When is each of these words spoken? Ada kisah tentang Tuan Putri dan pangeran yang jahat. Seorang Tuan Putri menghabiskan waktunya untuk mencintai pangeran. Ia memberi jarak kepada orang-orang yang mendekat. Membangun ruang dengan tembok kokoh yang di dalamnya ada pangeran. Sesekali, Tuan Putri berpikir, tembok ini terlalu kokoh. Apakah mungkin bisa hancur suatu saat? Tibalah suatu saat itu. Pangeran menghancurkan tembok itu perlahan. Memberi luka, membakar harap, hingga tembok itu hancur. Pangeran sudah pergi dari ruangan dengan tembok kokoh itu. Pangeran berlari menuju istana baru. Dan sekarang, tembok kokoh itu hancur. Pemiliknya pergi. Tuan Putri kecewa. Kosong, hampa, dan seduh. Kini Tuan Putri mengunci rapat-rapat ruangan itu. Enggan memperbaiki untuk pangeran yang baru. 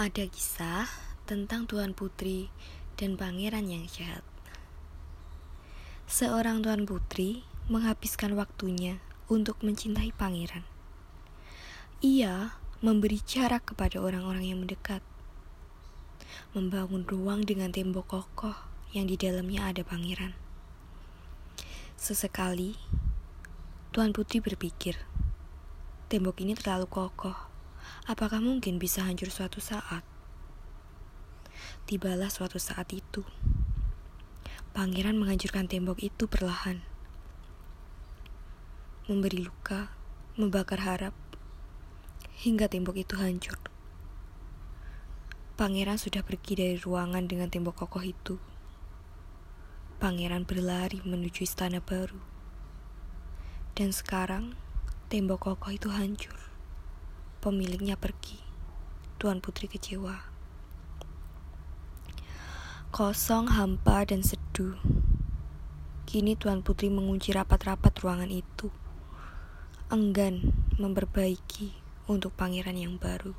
Ada 0.00 0.32
kisah 0.32 0.88
tentang 1.28 1.68
Tuan 1.68 1.92
Putri 1.92 2.48
dan 2.96 3.20
pangeran 3.20 3.68
yang 3.68 3.84
jahat. 3.84 4.24
Seorang 6.08 6.64
Tuan 6.64 6.88
Putri 6.88 7.44
menghabiskan 7.68 8.32
waktunya 8.32 8.96
untuk 9.28 9.60
mencintai 9.60 10.08
pangeran. 10.16 10.64
Ia 12.00 12.56
memberi 12.80 13.20
jarak 13.20 13.76
kepada 13.76 14.00
orang-orang 14.00 14.48
yang 14.48 14.64
mendekat. 14.64 15.04
Membangun 16.56 17.04
ruang 17.04 17.44
dengan 17.44 17.68
tembok 17.68 18.08
kokoh 18.08 18.56
yang 18.96 19.04
di 19.04 19.20
dalamnya 19.20 19.68
ada 19.68 19.84
pangeran. 19.84 20.32
Sesekali, 22.00 22.72
Tuan 23.92 24.16
Putri 24.16 24.40
berpikir, 24.40 24.96
tembok 26.08 26.40
ini 26.40 26.56
terlalu 26.56 26.88
kokoh. 26.88 27.49
Apakah 28.08 28.42
mungkin 28.42 28.82
bisa 28.82 29.06
hancur 29.06 29.30
suatu 29.30 29.62
saat? 29.62 30.02
Tibalah 31.86 32.30
suatu 32.30 32.58
saat 32.58 32.90
itu. 32.90 33.22
Pangeran 34.70 35.18
menghancurkan 35.18 35.66
tembok 35.66 35.98
itu 36.02 36.30
perlahan. 36.30 36.82
Memberi 39.10 39.42
luka, 39.42 39.90
membakar 40.38 40.86
harap, 40.86 41.14
hingga 42.40 42.70
tembok 42.70 42.96
itu 42.96 43.18
hancur. 43.18 43.58
Pangeran 45.60 46.00
sudah 46.00 46.24
pergi 46.24 46.56
dari 46.56 46.76
ruangan 46.80 47.28
dengan 47.28 47.52
tembok 47.52 47.84
kokoh 47.84 48.00
itu. 48.00 48.40
Pangeran 50.00 50.48
berlari 50.48 51.04
menuju 51.04 51.44
istana 51.44 51.84
baru. 51.84 52.16
Dan 53.76 53.92
sekarang, 53.92 54.56
tembok 55.12 55.52
kokoh 55.52 55.76
itu 55.76 55.92
hancur. 55.92 56.49
Pemiliknya 57.40 57.96
pergi. 57.96 58.36
Tuan 59.16 59.40
Putri 59.40 59.64
kecewa. 59.64 60.12
Kosong, 62.92 63.56
hampa, 63.56 64.04
dan 64.04 64.20
seduh. 64.20 64.76
Kini 66.04 66.36
Tuan 66.36 66.60
Putri 66.60 66.92
mengunci 66.92 67.32
rapat-rapat 67.32 67.96
ruangan 68.04 68.28
itu. 68.28 68.68
Enggan 69.88 70.52
memperbaiki 70.76 71.72
untuk 72.12 72.36
pangeran 72.36 72.76
yang 72.76 73.00
baru. 73.00 73.32